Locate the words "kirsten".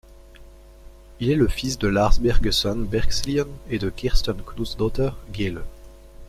3.91-4.41